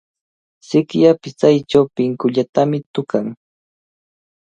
[0.67, 3.25] Sikya pichaychaw pinkullutami tukan.